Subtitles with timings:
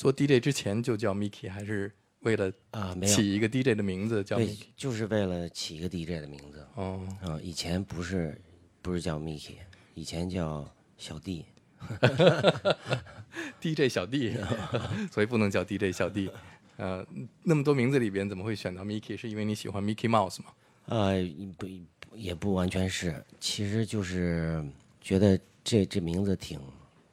[0.00, 6.66] 做 DJ 之前就叫 Miki，还是为了啊，没有，起一个 DJ 的名字叫对 Miki？，就是为了起一个 DJ 的名字。
[6.74, 8.40] 哦，啊，以前不是
[8.80, 9.56] 不是叫 Mickey，
[9.92, 10.66] 以前叫
[10.96, 11.44] 小弟。
[13.60, 14.34] DJ 小弟，
[15.12, 16.30] 所以不能叫 DJ 小弟。
[16.78, 17.06] 呃，
[17.42, 19.14] 那么多名字里边怎么会选到 Mickey？
[19.18, 20.46] 是因为你喜欢 Mickey Mouse 吗？
[20.86, 21.12] 呃，
[21.58, 21.68] 不
[22.14, 24.64] 也不完全是，其实就是
[24.98, 26.58] 觉得这这名字挺，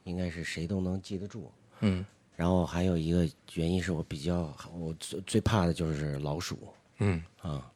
[0.05, 1.51] 应该是谁都能记得住。
[1.81, 2.05] 嗯
[2.37, 7.69] 然后还有一个原因是我比较我最最怕的就是老鼠嗯，啊，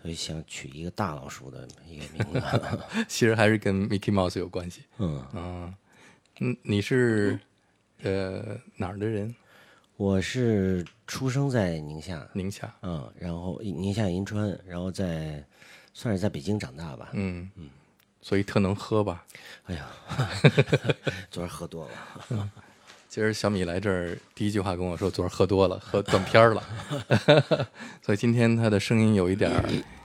[0.00, 2.42] 所以想取一个大老鼠的一个名字。
[3.06, 4.84] 其实还是跟 Mickey Mouse 有关系。
[4.96, 5.74] 嗯，啊，
[6.40, 7.38] 嗯，你是
[8.02, 9.34] 呃哪儿的人？
[9.98, 12.74] 我是出生在宁夏，宁夏。
[12.80, 15.44] 嗯，然后宁夏银川，然后在
[15.92, 17.10] 算是在北京长大吧。
[17.12, 17.68] 嗯嗯，
[18.22, 19.26] 所以特能喝吧？
[19.66, 19.90] 哎呀，
[21.30, 22.50] 昨儿喝多了。
[23.12, 26.62] 今儿小米来这儿，第一句话跟我说，昨儿喝多了，喝断片儿了，
[28.00, 29.64] 所以今天他的声音有一点儿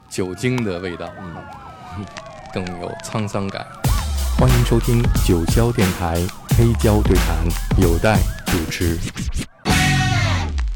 [0.10, 2.04] 酒精的味道，嗯，
[2.52, 3.64] 更有沧桑感。
[4.40, 6.16] 欢迎收听九霄电台
[6.58, 7.46] 黑胶对谈，
[7.80, 8.98] 有待主持。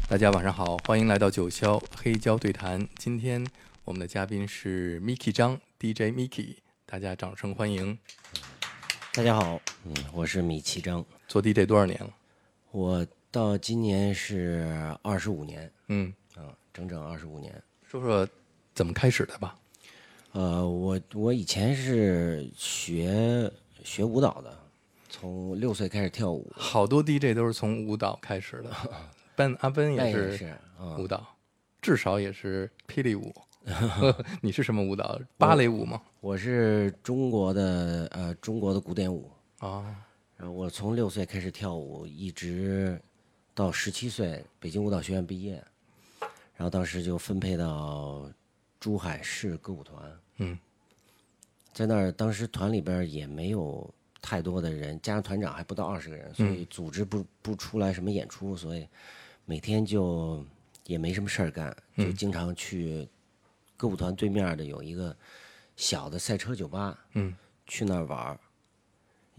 [0.08, 2.86] 大家晚上好，欢迎来到九霄黑胶对谈。
[2.96, 3.44] 今天
[3.84, 7.98] 我们的嘉宾是 Miki 张 DJ Miki，大家掌声欢迎。
[9.14, 12.10] 大家好，嗯，我是米奇张，做 DJ 多少年了？
[12.72, 17.62] 我到今年是二十五年，嗯，啊，整整二十五年。
[17.84, 18.26] 说说
[18.74, 19.56] 怎么开始的吧。
[20.32, 23.50] 呃，我我以前是学
[23.82, 24.56] 学舞蹈的，
[25.08, 28.70] 从六岁开始跳舞，好多 DJ 都是从舞蹈开始的，
[29.34, 30.54] 奔阿奔也是
[30.96, 31.26] 舞蹈，
[31.82, 33.34] 至少也是霹雳舞。
[34.40, 35.20] 你是什么舞蹈？
[35.36, 36.00] 芭蕾舞吗？
[36.20, 39.84] 我是中国的呃中国的古典舞，啊，
[40.40, 42.98] 然后我从六岁开始跳舞，一直
[43.54, 45.62] 到十七岁北京舞蹈学院毕业，
[46.56, 48.26] 然后当时就分配到
[48.80, 50.20] 珠海市歌舞团。
[50.38, 50.58] 嗯，
[51.74, 53.92] 在那儿当时团里边也没有
[54.22, 58.88] 太多的人，加上团长还不到二十个人，所以组织不不出来什么演出，所以
[59.44, 60.42] 每天就
[60.86, 63.06] 也没什么事儿干，就经常去
[63.76, 65.14] 歌舞团对面的有一个
[65.76, 67.36] 小的赛车酒吧，嗯，
[67.66, 68.40] 去那儿玩儿。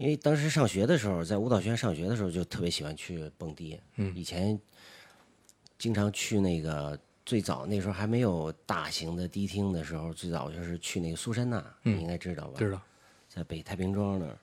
[0.02, 3.78] 因为当时上学的时候，在舞蹈学院上学的时候，就特别喜欢去蹦迪。
[3.94, 4.58] 嗯以前
[5.78, 12.58] 经常去那个最早那时候还没有大型的迪厅的时候，最早就是去那个苏珊娜，你应该知道吧？
[12.58, 12.82] 知道。
[13.28, 14.36] 在北太平庄那儿。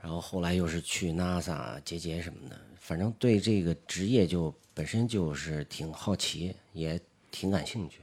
[0.00, 7.00] 然后后来又是去 NASA、结节什么的，反正对这个职业就本身就是挺好奇，也
[7.32, 8.02] 挺感兴趣。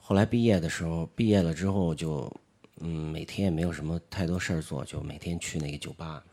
[0.00, 2.34] 后来毕业的时候，毕业了之后就，
[2.80, 6.24] 嗯，每天也没有什么太多事儿做，就每天去那个酒吧，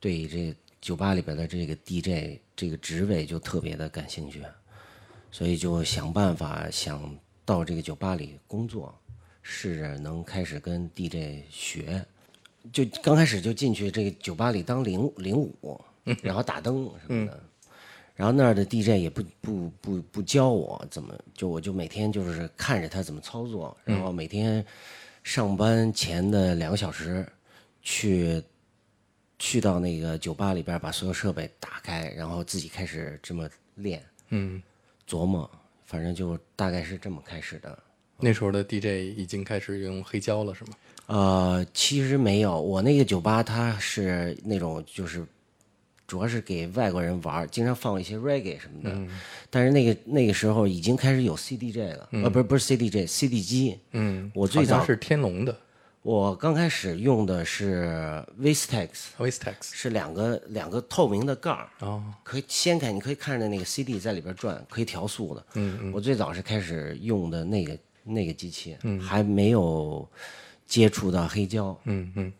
[0.00, 4.42] 对这酒吧里边的这个 DJ 这个职位就特别的感兴趣，
[5.30, 8.94] 所以就想办法想到这个酒吧里工作，
[9.42, 12.04] 试着能开始跟 DJ 学。
[12.72, 15.80] 就刚开始就进去这个酒吧里当领领舞，
[16.22, 17.42] 然后打灯什么的。
[18.14, 24.64] 然后那儿的 DJ 也不不不不教我怎么，就我就每天就是看着他怎么操作，然后每天
[25.28, 27.22] 上班前的两个小时
[27.82, 28.42] 去
[29.38, 34.62] 去到那个酒吧里边把所有设备打开，然后自己开始这么练嗯，
[35.06, 35.48] 琢磨，
[35.84, 37.78] 反正就大概是这么开始的。
[38.16, 40.70] 那时候的 DJ 已经开始用黑胶了，是吗？
[41.08, 45.26] 呃，其实没有，我那个酒吧它是那种就是，
[46.08, 49.12] 主要是给外国人玩，经常放一些 reggae 什么的。
[49.50, 53.78] 但是那个那个时候已经开始有 CDJ 了，呃，不是不是 CDJ，CD 机。
[53.92, 55.54] 嗯，我最早是天龙的
[56.02, 59.54] 我刚开始用的是 Vistex，Vistex。
[59.60, 65.44] 是两个两个透明的盖儿，哦，可以掀开，你可以看着那个 CD 在里边转，可以调速的。
[65.54, 70.08] 嗯嗯我最早是开始用的那个那个机器，还没有
[70.66, 71.78] 接触到黑胶。
[71.84, 72.32] 嗯嗯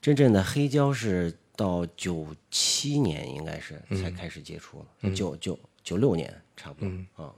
[0.00, 6.90] 真正的黑胶是到九七年应该是才开始接触的，九九九六年差不多
[7.22, 7.32] 啊、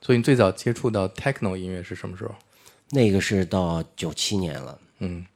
[0.00, 2.34] 所以你最早接触到 techno 音乐是什么时候？
[2.90, 4.78] 那个是到九七年了。
[4.98, 5.26] 嗯。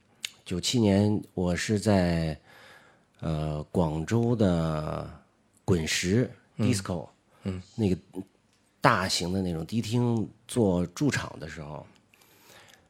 [0.45, 2.37] 九七年我是在
[3.21, 5.09] 呃广州的
[5.65, 6.29] 滚石
[6.59, 7.09] disco，
[7.45, 7.97] 嗯，那个
[8.81, 11.87] 大型的那种迪厅做驻场的时候，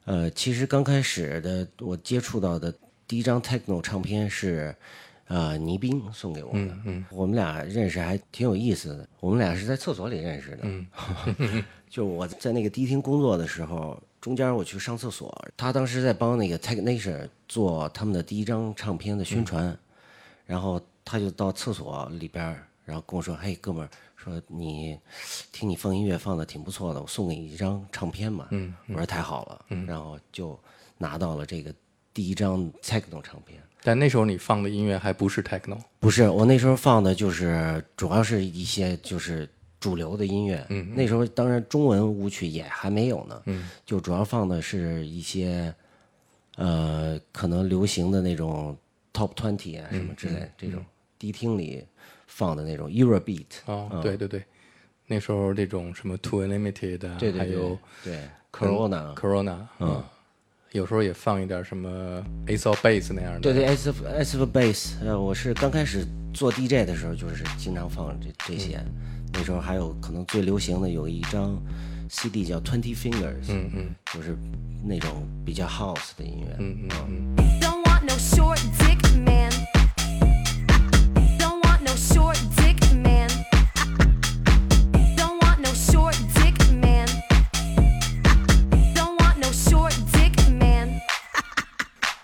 [0.05, 2.73] 呃，其实刚开始的我接触到的
[3.07, 4.75] 第一张 techno 唱片是。
[5.27, 9.07] 呃，倪斌送给我的，嗯，我们俩认识还挺有意思的。
[9.21, 10.85] 我们俩是在厕所里认识的，嗯，
[11.89, 19.75] 就我在那个迪厅工作的时候，中间我去上厕所，他当时在帮那个 Technation 做他们的第一张唱片的宣传，
[20.45, 22.45] 然后他就到厕所里边，
[22.83, 24.99] 然后跟我说：“嘿，哥们儿，说你
[25.53, 30.59] 听你放音乐放的挺不错的，我送给你一张唱片嘛。”嗯，我说太好了，然后就
[30.97, 31.73] 拿到了这个
[32.13, 33.61] 第一张 techno 唱片。
[33.81, 39.49] 但那时候你放的音乐还不是 techno，不是，我那时候放的就是主要是一些就是
[39.79, 40.65] 主流的音乐。
[40.69, 43.41] 嗯那时候当然中文舞曲也还没有呢。
[43.45, 45.73] 嗯，就主要放的是一些
[46.55, 48.77] 呃可能流行的那种
[49.11, 50.81] top twenty 啊什么之类的、这种
[51.19, 51.85] 迪厅里
[52.25, 53.45] 放的那种 Eurobeat。
[53.65, 54.41] 哦，对对对，
[55.07, 59.13] 那时候这种什么 Too Unlimited 啊，对对对还有对 Corona。
[59.13, 60.01] Corona，嗯，
[60.73, 61.89] 有时候也放一点什么
[62.47, 66.03] Ace of Base 那样的，对对，S F S F Base，呃，我是刚开始
[66.33, 68.83] 做 DJ 的时候，就是经常放这这些。
[69.31, 71.55] 那时候还有可能最流行的有一张
[72.09, 74.35] CD 叫 Twenty Fingers，嗯嗯就是
[74.83, 76.55] 那种比较 house 的音乐。
[76.57, 79.52] 嗯嗯嗯，Don't want no short dick man.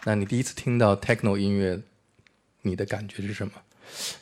[0.10, 1.80] 那你第一次听到 techno 音乐，
[2.64, 3.54] 你的感觉是什么？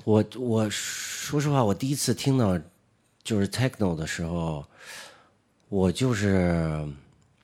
[0.04, 2.60] 我我说实话，我第一次听到
[3.24, 4.66] 就是 techno 的时候，
[5.70, 6.86] 我就是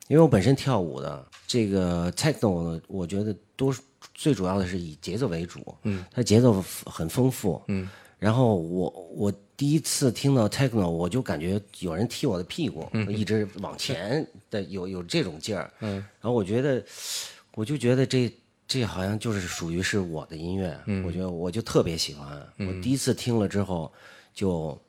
[0.09, 3.81] 因为我本身跳舞的，这个 techno 呢，我觉得多数
[4.13, 7.87] 最主要的是以节奏为主，嗯，它节奏很丰富，嗯，
[8.19, 16.83] 然后我我第一次听到 techno，我就感觉有人踢我的屁股，一直往前的有有这种劲儿，嗯，然后我觉得
[17.55, 18.31] 我就觉得这
[18.67, 22.27] 这好像就是属于是我的音乐，我觉得我就特别喜欢。
[22.57, 23.91] 我第一次听了之后，
[24.33, 24.79] 就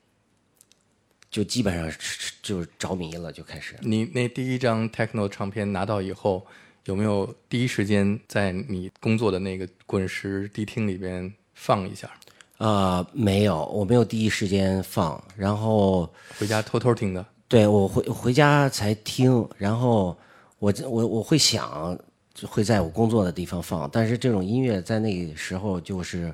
[1.29, 3.75] 就基本上是就着迷了，就开始。
[3.81, 6.45] 你那第一张 techno 唱片拿到以后，
[6.85, 12.09] 有没有第一时间在你工作的那个滚石迪厅里边放一下，
[12.57, 17.25] 呃，没有，我没有第一时间放，然后回家偷偷听的？
[17.47, 20.17] 对我回回家才听，然后
[20.57, 21.97] 我我我会想
[22.43, 26.33] 会在我工作的地方放，但是这种音乐在那个时候就是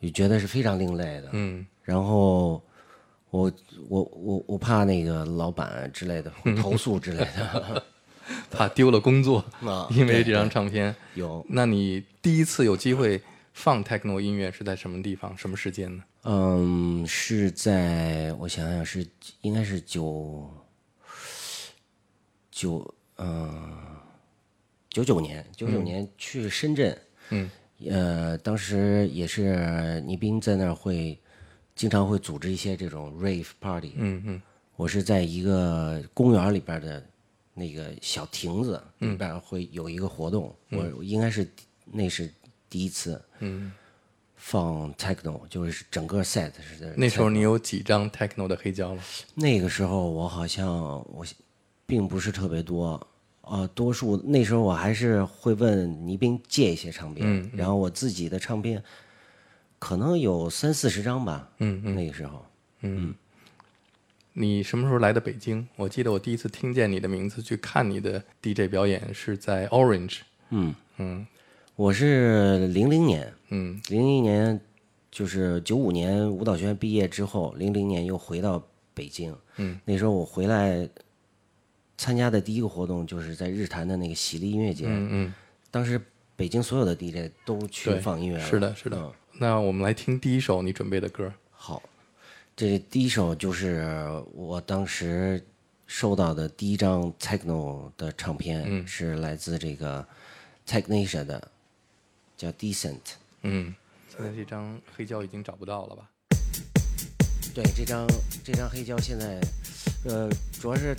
[0.00, 2.62] 也觉得是非常另类的，嗯，然后
[3.30, 3.52] 我
[3.88, 6.32] 我我我怕那个老板之类的
[6.62, 7.82] 投诉之类的，
[8.50, 10.94] 怕丢了工作，啊因为这张唱片。
[11.14, 11.44] 有。
[11.48, 13.20] 那你第一次有机会
[13.52, 16.02] 放 techno 音乐是在什么地方、什么时间呢？
[16.28, 19.06] 嗯是在我想想是
[19.42, 20.50] 应该是九
[22.50, 23.95] 九嗯
[24.96, 26.98] 九九年九九年去深圳，
[27.28, 27.50] 嗯，
[27.90, 31.18] 呃当时也是倪斌在那儿会
[31.74, 34.42] 经常会组织一些这种 rave party，嗯嗯。
[34.74, 37.06] 我是在一个公园里边的
[37.52, 41.46] 那个小亭子里边会有一个活动，我我应该是
[41.84, 42.32] 那是
[42.70, 43.70] 第一次嗯。
[44.36, 49.02] 放 techno，就是整个 set 是在那时候你有几张 techno 的黑胶了？
[49.34, 50.74] 那个时候我好像
[51.12, 51.22] 我
[51.84, 53.06] 并不是特别多，
[53.46, 58.82] 啊，多数那时候我还是会问倪斌借一些唱片，嗯然后我自己的唱片
[59.78, 61.94] 可能有三四十张吧，嗯嗯。
[61.94, 62.44] 那个时候。
[62.80, 63.14] 嗯。
[64.32, 65.64] 你什么时候来的北京？
[65.76, 70.22] 我记得我第一次听见你的名字去看你的 DJ 表演是在 Orange。
[70.50, 70.74] 嗯。
[70.96, 71.26] 嗯。
[71.76, 73.80] 我是零零年，嗯。
[73.88, 74.60] 零一年
[75.10, 78.60] 就是九五年舞蹈学院毕业之后，零零年又回到
[78.92, 79.32] 北京。
[79.58, 80.88] 嗯，那时候我回来
[81.98, 84.84] 参加的第一个活动就是在日坛的那个喜力音乐节。
[84.86, 85.34] 嗯嗯，
[85.70, 86.00] 当时
[86.34, 88.44] 北京所有的 DJ 都去，放音乐了。
[88.44, 88.98] 是的，是的。
[88.98, 91.30] 嗯那我们来听第一首你准备的歌。
[91.50, 91.82] 好，
[92.56, 93.84] 这第一首就是
[94.32, 95.44] 我当时
[95.86, 100.02] 收到的第一张 techno 的唱片，嗯是来自这个
[100.66, 101.50] Technasia 的，
[102.34, 102.96] 叫 Decent。
[103.42, 103.74] 嗯，
[104.08, 106.08] 现在这张黑胶已经找不到了吧？
[107.54, 108.06] 对，这张
[108.42, 109.38] 这张黑胶现在，
[110.06, 110.96] 呃，主要是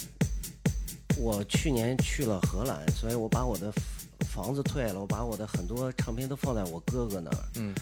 [1.19, 3.71] 我去年去了荷兰，所以我把我的
[4.29, 7.73] 房子退了，我把我的很多唱片都放在我哥哥那儿，嗯。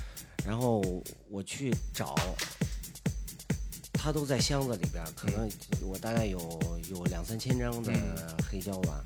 [0.46, 0.82] 然后
[1.30, 2.15] 我去找，
[3.94, 5.50] 他都在箱子里边儿，可能
[5.82, 6.38] 我大概有
[6.89, 7.92] 有两三千张的
[8.48, 9.04] 黑胶吧，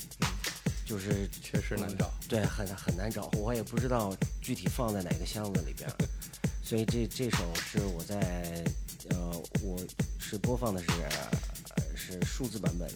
[0.86, 2.12] 就是确实难找。
[2.27, 5.95] 对，很很难找，我也不知道具体放在哪个箱子里边儿，
[6.62, 8.63] 所以这这首是我在
[9.12, 9.31] 呃，
[9.63, 9.79] 我
[10.19, 10.91] 是播放的是
[11.77, 12.95] 呃是数字版本的。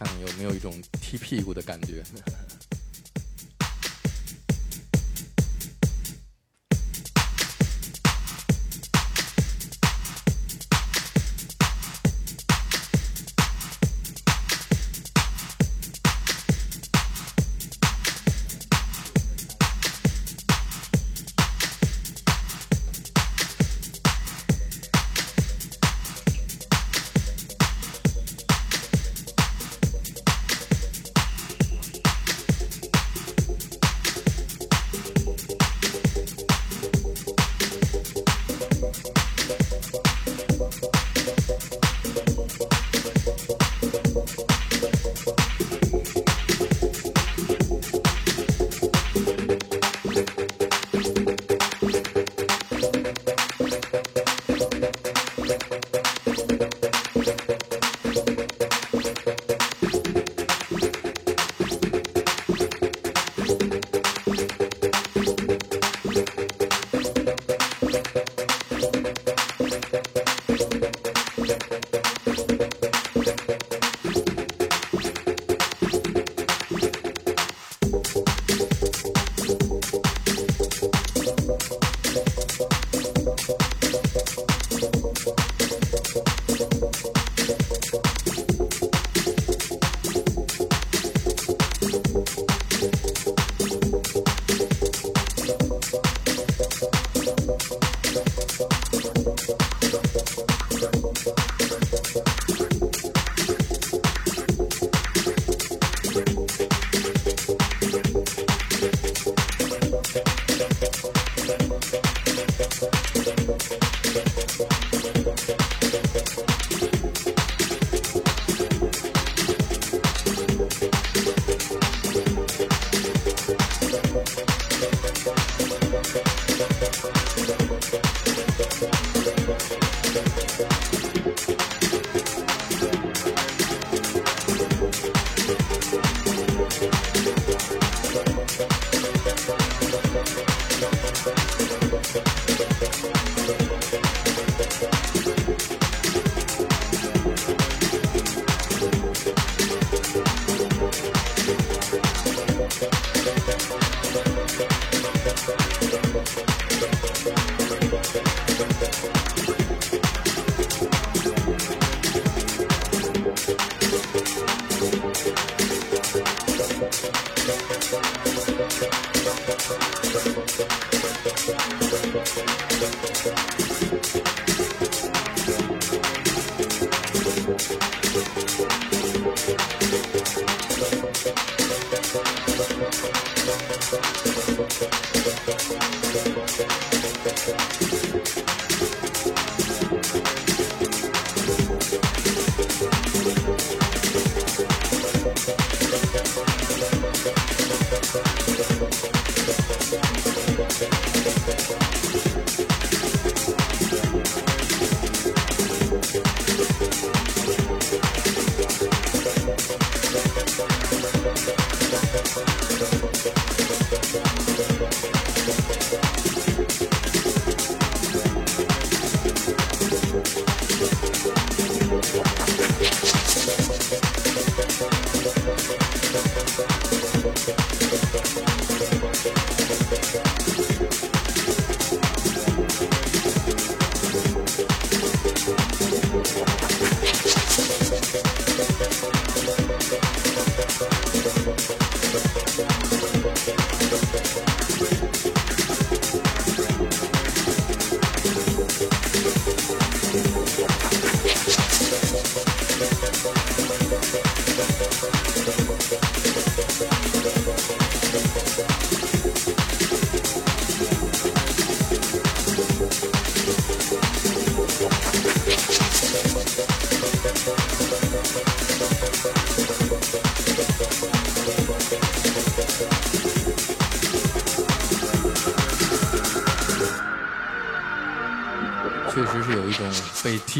[0.00, 2.02] 看看有没有一种踢屁股的感觉。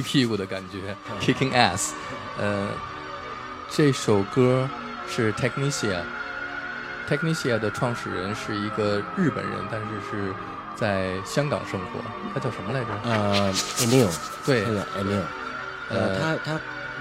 [0.01, 1.91] 踢屁股的感觉，kicking ass。
[2.39, 2.69] 呃，
[3.69, 4.67] 这首歌
[5.09, 10.33] 是 Technicia，Technicia 的创始人是一个日本人，但是是
[10.75, 12.01] 在香港生活。
[12.33, 12.87] 他叫什么来着？
[13.05, 14.09] 呃，Emil，
[14.47, 15.23] 对那个 Emil，
[15.91, 16.53] 呃呃，他他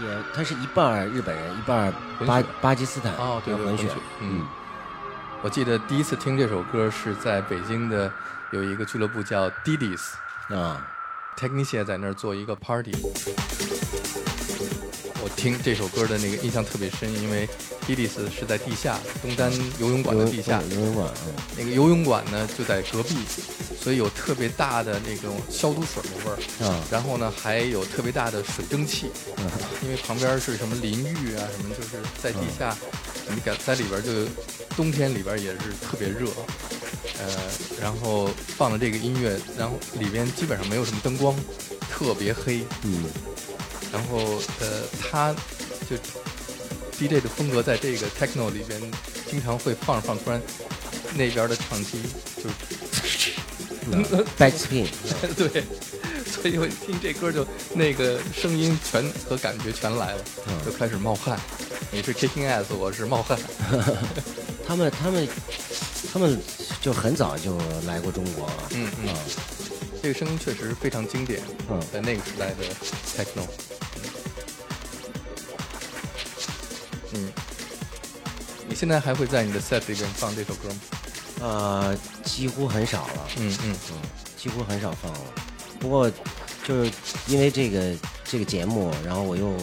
[0.01, 1.93] 也他是一半日本人，一半
[2.25, 4.45] 巴巴基斯坦哦，对对，混血混血，嗯。
[5.41, 8.11] 我记得第一次听这首歌是在北京的
[8.51, 10.15] 有一个俱乐部叫 Didis。
[10.49, 10.85] 啊，
[11.39, 12.91] Technicia 在那儿做一个 party，
[15.23, 17.47] 我听这首歌的那个印象特别深，因为
[17.89, 21.33] Didis 是在地下东单游泳馆的地下，游泳馆，嗯。
[21.57, 23.15] 那个游泳馆呢就在隔壁，
[23.81, 26.79] 所以有特别大的那种消毒水的味儿，啊。
[26.91, 29.09] 然后呢还有特别大的水蒸气，
[29.81, 32.77] 因为旁边是什么淋浴啊什么，就是在地下，
[33.33, 34.11] 你感在里边就
[34.77, 36.29] 冬天里边也是特别热，
[37.17, 37.27] 呃，
[37.81, 41.35] 然后放了这个音乐，然后里边基本上没有什么灯光，
[41.89, 43.05] 特别黑，嗯。
[43.91, 45.33] 然后呃，他
[45.89, 45.97] 就
[46.99, 48.79] DJ 的风格在这个 techno 里边
[49.29, 50.41] 经常会放着放，突然
[51.15, 52.01] 那边的唱机
[52.35, 52.49] 就
[53.91, 54.03] 嗯
[54.37, 54.85] ，backspin，
[55.37, 55.63] 对，
[56.25, 60.23] 所以我一听这歌就那个声音全和感觉全来了，
[60.65, 61.39] 就开始冒汗。
[61.91, 63.39] 你是 kicking ass，我是冒汗。
[64.67, 65.27] 他们他们
[66.13, 66.39] 他们
[66.81, 69.19] 就很早就来过中国了，嗯嗯啊
[70.03, 71.41] 这个声音确实非常经典，
[71.71, 72.63] 嗯在那个时代的
[73.17, 73.47] techno。
[78.79, 80.75] 现在还会在你的 set 里边放这首歌吗？
[81.41, 83.75] 呃，几乎很少了，嗯嗯。
[83.91, 83.95] 嗯，
[84.37, 85.19] 几乎很少放了。
[85.81, 86.09] 不过
[86.63, 86.91] 就是
[87.27, 87.93] 因为这个
[88.23, 89.53] 这个节目，然后我又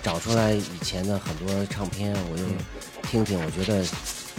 [0.00, 2.44] 找出来以前的很多唱片，我又
[3.10, 3.84] 听听，我觉得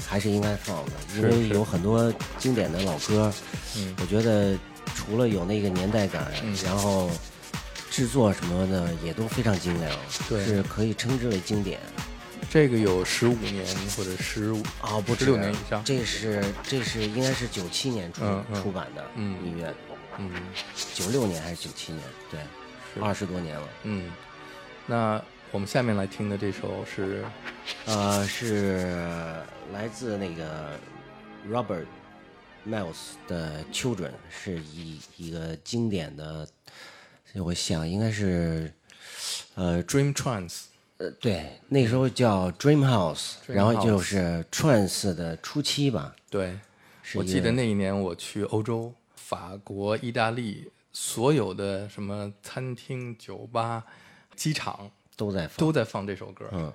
[0.08, 3.30] 还是应该放的，因为有很多经典的老歌，
[3.76, 3.94] 嗯。
[4.00, 4.58] 我觉得
[4.96, 6.56] 除了有那个年代感，嗯。
[6.64, 7.12] 然后
[7.92, 9.92] 制作什么的也都非常精良，
[10.30, 10.46] 对。
[10.46, 11.78] 是可以称之为经典。
[12.50, 19.74] 这个有十五年或者十五啊，不止16年以上这是这是应该是九七年出、嗯嗯出版的嗯音乐，
[20.18, 20.32] 嗯
[20.94, 22.04] 九六年还是九七年？
[22.32, 22.40] 对，
[23.02, 23.70] 二十多年了。
[23.84, 24.12] 嗯。
[24.86, 27.24] 那我们下面来听的这首是
[27.86, 30.80] 呃，是来自那个
[31.50, 31.86] Robert
[32.66, 36.48] Miles 的《Children》，是一一个经典的，
[37.36, 38.74] 我想应该是
[39.56, 40.62] 呃 Dream Trance。
[40.98, 46.16] 呃对，那时候叫 Dream House，Dream 然后 House 就是 Trance 的初期吧。
[46.30, 46.58] 对，
[47.16, 53.84] 我记得那一年我去欧洲，法国、意大利，所有的什么餐厅、酒吧、
[54.36, 56.50] 机场都在放，都在放这首歌。
[56.52, 56.74] 嗯，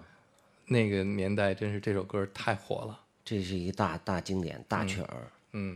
[0.67, 3.01] 那个年代真是这首歌太火了。
[3.25, 5.29] 这是一大大经典大曲儿。
[5.53, 5.75] 嗯，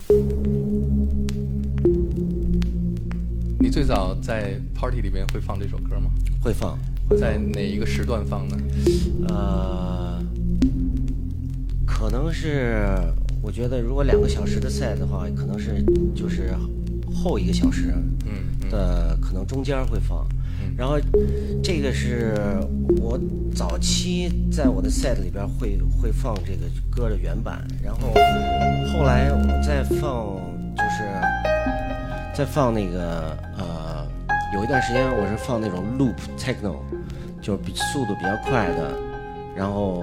[3.67, 6.09] 你最早在 party 里面会放这首歌吗？
[6.41, 8.57] 会放，会在哪一个时段放呢？
[9.29, 10.23] 呃，
[11.85, 12.97] 可能是
[13.43, 16.55] 我觉得，如果两个小时的赛的话，可能是就是
[17.13, 17.93] 后一个小时
[18.25, 20.25] 嗯的，可能中间会放。
[20.77, 20.97] 然后
[21.61, 22.37] 这个是
[23.01, 23.19] 我
[23.53, 28.15] 早期在我的 set 里边会会放这个歌的原版，然后
[28.93, 30.37] 后来我再放
[30.77, 31.03] 就是
[32.33, 33.46] 再放那个呃，
[34.57, 36.79] 有一段时间我是放那种 loop techno，
[37.43, 38.91] 就是比速度比较快的，
[39.55, 40.03] 然后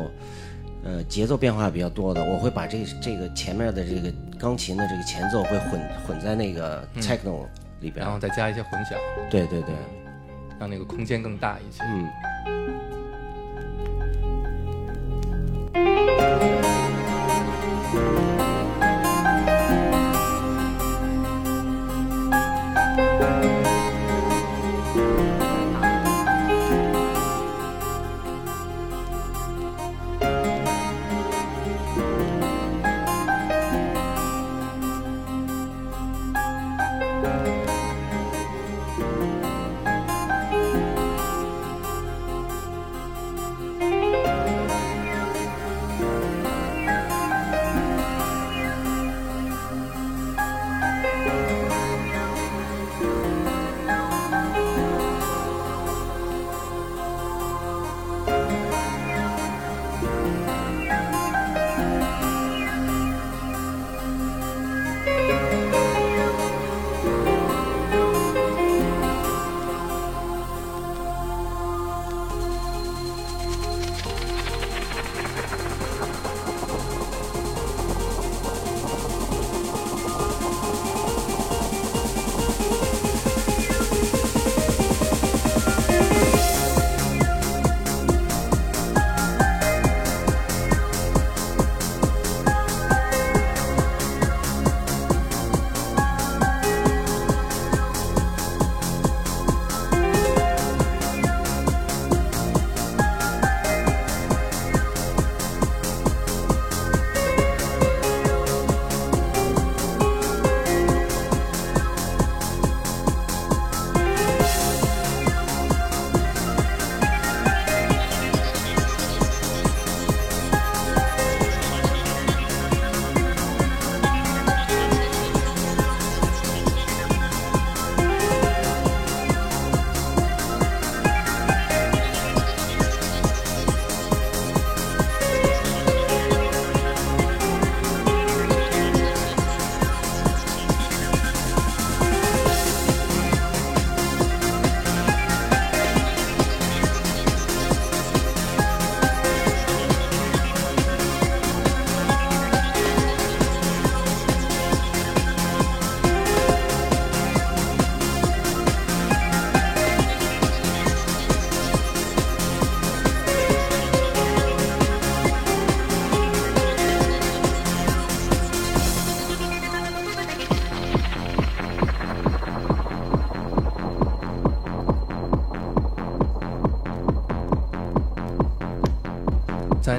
[0.83, 7.47] 呃节奏变化比较多的，我会把这这个前面的这个钢琴的这个前奏会混混在那个 techno
[7.79, 8.05] 里边。
[8.05, 8.95] 然后再加一些混响，
[9.27, 9.73] 对对对，
[10.59, 11.83] 让那个空间更大一些。
[11.85, 12.07] 嗯。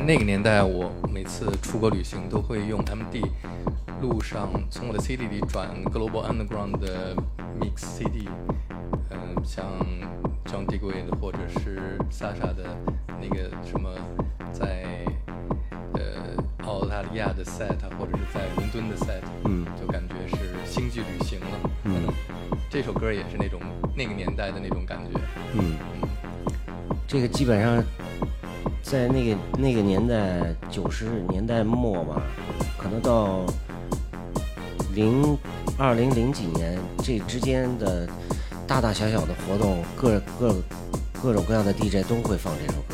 [0.07, 3.25] 那个年代，我每次出国旅行都会用 MD，
[4.03, 7.17] 路上从我的 CD 里转 Global Underground 的
[7.59, 8.29] Mix CD，
[9.09, 9.65] 嗯、像
[10.45, 12.77] John Digweed 或者是 Sasha 的
[13.19, 13.91] 那个什么
[14.53, 14.85] 在
[15.95, 16.37] 呃
[16.67, 21.71] 澳大利亚的 set，或者是在伦敦的 set，嗯，就感觉是星际旅行了。
[21.85, 21.95] 嗯，
[22.69, 23.59] 这首歌也是那种
[23.97, 25.19] 那个年代的那种感觉。
[25.55, 25.73] 嗯，
[27.09, 27.83] 这个基本上
[28.95, 32.23] 在那个那个年代，九十年代末吧，
[32.79, 33.45] 可能到
[34.95, 35.37] 零
[35.77, 38.09] 二零零几年这之间的
[38.69, 40.55] 大大小小的活动，各各
[41.21, 42.94] 各种各样的 DJ 都会放这首歌。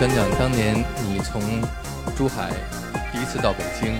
[0.00, 1.42] 讲讲当年你从
[2.16, 2.50] 珠海
[3.12, 3.92] 第一次到北京，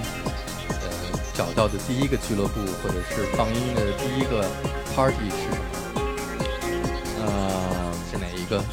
[0.71, 4.49] 呃，找到的第一个俱乐部或者是放音乐的第一个
[4.97, 7.27] party 是什么？
[7.27, 8.65] 呃是哪一个？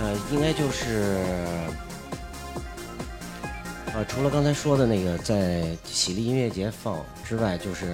[0.00, 1.18] 呃，应该就是
[3.92, 7.86] 呃，除了刚才说的那个在喜力音乐节放之外，就是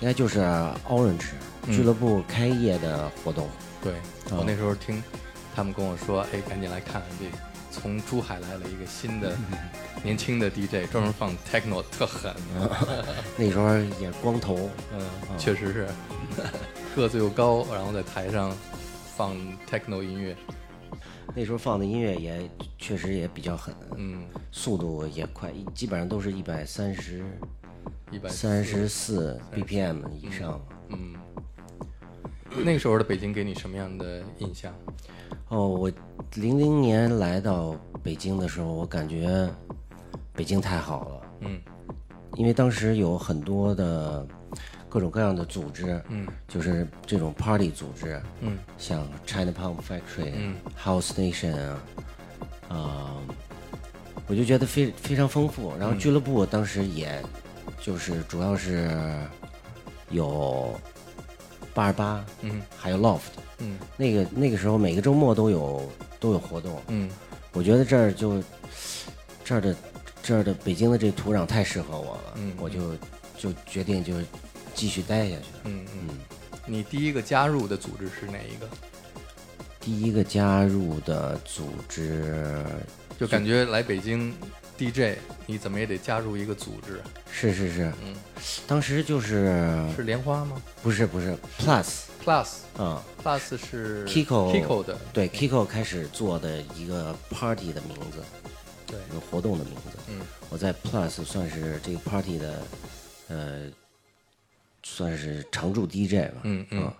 [0.00, 0.40] 应该就是
[0.88, 1.32] Orange
[1.66, 3.46] 嗯俱乐部开业的活动。
[3.82, 3.92] 对
[4.30, 5.02] 哦我那时候听
[5.54, 7.26] 他们跟我说，哎，赶紧来看这
[7.80, 9.36] 从珠海来了一个新的
[10.02, 12.34] 年轻的 DJ，专门放 techno 特狠。
[13.38, 15.00] 那时候也光头，嗯，
[15.38, 15.88] 确实是，
[16.96, 18.54] 个子又高，然后在台上
[19.16, 19.36] 放
[19.70, 20.36] techno 音乐，
[21.34, 27.24] 那时候放的音乐也确实也比较狠，嗯，速度也快，一基本上都是一百三十
[28.10, 30.60] 一百三十四 BPM 以上。
[30.88, 31.14] 嗯，
[32.64, 34.74] 那个时候的北京给你什么样的印象？
[35.48, 35.90] 哦，我
[36.34, 39.48] 零零年来到北京的时候，我感觉
[40.34, 41.20] 北京太好了。
[41.40, 41.60] 嗯，
[42.34, 44.26] 因为当时有很多的
[44.88, 51.80] 各种各样的组织，嗯，就是这种 party 组织，嗯，像 China Pump Factory，嗯，House Nation 啊，
[52.68, 53.16] 啊、
[54.26, 55.72] 我就觉得非非常丰富。
[55.78, 55.98] 然后嗯。
[55.98, 57.22] 俱乐部当时也
[57.80, 58.90] 就是主要是
[60.10, 60.78] 有
[61.78, 65.88] 八十八，嗯还有 Loft，嗯那个那个时候每个周末都有
[66.18, 67.08] 都有活动，嗯
[67.52, 68.42] 我觉得这儿就
[69.44, 69.76] 这儿的
[70.20, 72.96] 这儿的北京的这土壤太适合我了，嗯我就
[73.36, 74.14] 就决定就
[74.74, 75.44] 继续待下去。
[75.66, 76.18] 嗯嗯。
[76.66, 78.68] 你第一个加入的组织是哪一个？
[79.78, 82.64] 第一个加入的组织
[83.20, 84.34] 就感觉来北京
[84.78, 88.14] DJ，你怎么也得加入一个组织，是是是，嗯，
[88.66, 90.62] 当时就是是莲花吗？
[90.82, 91.36] 不是不是。
[91.58, 98.22] Plus？Plus 嗯、Plus 是 Kiko Kiko 的，对 Kiko 开始做的一个 party 的名字，
[98.86, 99.98] 对，一个活动的名字。
[100.08, 100.20] 嗯。
[100.50, 102.62] 我在 Plus 算是这个 party 的
[103.28, 103.70] 呃，
[104.82, 106.40] 算是常驻 DJ 吧。
[106.44, 106.92] 嗯嗯。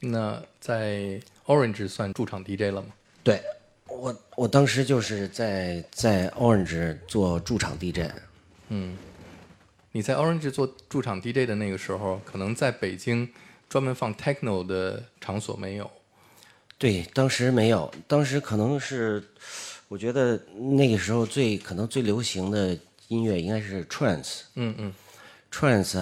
[0.00, 2.88] 那在 Orange 算驻场 DJ 了吗？
[3.22, 3.42] 对
[4.00, 8.10] 我，我当时就是在在 Orange 做驻场 DJ，
[8.68, 8.96] 嗯，
[9.92, 13.28] 你在 Orange 做驻场 DJ 的那个时候，可能在北京
[13.68, 15.90] 专门放 techno 的场所没有。
[16.78, 19.22] 对，当时没有，当时可能是
[19.88, 20.40] 我觉得
[20.76, 22.74] 那个时候最可能最流行的
[23.08, 24.94] 音乐应该是 trance，trance 嗯嗯。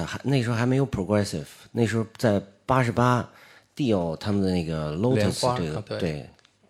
[0.06, 3.28] 还那时候还没有 progressive，那时候在八十八
[3.74, 6.28] Dio 他们的那个 Lotus 花这个对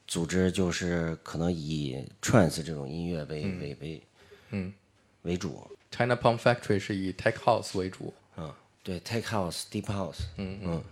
[0.09, 4.03] 组织就是可能以 trance 这种音乐为、为为
[4.51, 4.73] 嗯
[5.23, 8.12] 为主，，China Pump Factory 是以 tech house 为主。
[8.38, 10.83] 嗯，对，tech house、deep house，嗯嗯。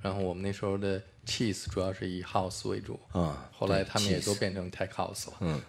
[0.00, 2.98] 然后我们那时候的 Cheese 主要是以 house 为主。
[3.12, 5.36] 啊后来他们也都变成 tech house 了。
[5.40, 5.62] 嗯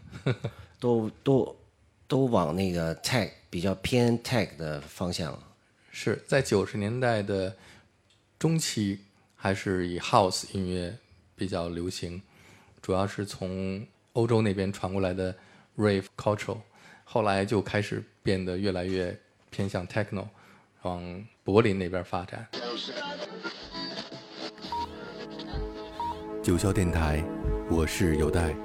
[0.79, 1.55] 都都
[2.07, 5.37] 都往那个 tech 比较偏 tech 的方向。
[5.91, 7.55] 是在九十年代的
[8.39, 8.99] 中期，
[9.35, 10.97] 还是以 house 音乐
[11.35, 12.21] 比较流行，
[12.85, 15.35] 主要是从欧洲那边传过来的
[15.75, 16.55] rave culture，
[17.03, 19.19] 后来就开始变得越来越
[19.49, 20.27] 偏向 techno，
[20.83, 22.47] 往柏林那边发展。
[26.43, 27.23] 九霄电台，
[27.71, 28.55] 我是有代。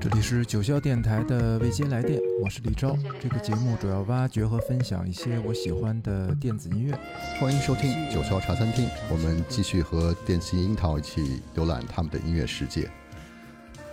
[0.00, 2.98] 这里是九霄电台的未接来电，我是李昭。
[3.20, 6.98] 这个节目主要挖掘和分享一些我喜欢的电子音乐。
[7.38, 12.90] 欢迎收听九霄茶餐厅，我们继续和电信樱桃一起浏览他们的音乐世界。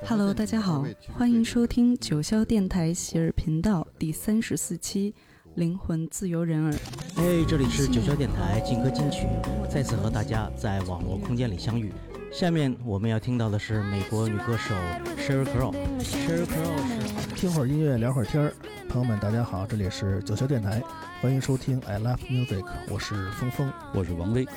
[0.06, 5.12] Hello，大家好，欢迎收听九霄电台喜儿频道第三十四期
[5.56, 6.72] 《灵魂自由人儿》。
[7.16, 9.28] 哎，这里是九霄电台劲歌金曲，
[9.70, 11.92] 再次和大家在网络空间里相遇。
[12.32, 14.76] 下面我们要听到的是美国女歌手
[15.18, 15.74] Sheryl Crow。
[16.00, 18.54] Sheryl Crow 是听会儿音乐，聊会儿天儿。
[18.90, 20.82] 朋友们，大家好，这里是九霄电台，
[21.22, 24.48] 欢迎收听 I Love Music，我是峰峰，我是王威。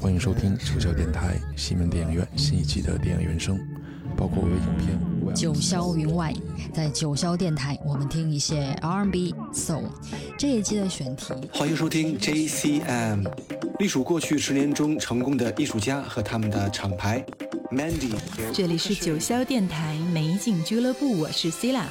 [0.00, 3.58] 欢迎收听九霄电台西门电影院新一期的电影原声，
[4.16, 4.98] 包括我的影片。
[5.34, 6.34] 九霄云外，
[6.74, 9.84] 在九霄电台，我们听一些 R&B、Soul。
[10.36, 13.24] 这一期的选题，欢迎收听 JCM，
[13.78, 17.24] 隶属过去十年中成功的艺术家和他们的厂牌
[17.70, 18.12] Mandy。
[18.52, 21.84] 这里是九霄电台美景俱乐部，我是 Sila。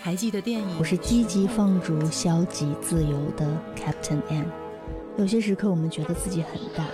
[0.00, 0.68] 还记得电影？
[0.78, 3.44] 我是积极放逐、消极自由的
[3.76, 4.44] Captain M。
[5.18, 6.86] 有些时刻，我们觉得自己很大，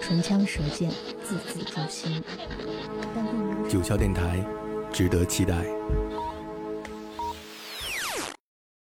[0.00, 0.90] 唇枪舌剑，
[1.22, 2.22] 字字诛心。
[3.68, 4.38] 九霄电台，
[4.92, 5.54] 值得期待。